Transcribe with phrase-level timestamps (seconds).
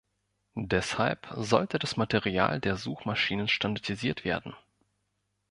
[0.55, 4.55] Deshalb sollte das Material der Suchmaschinen standardisiert werden.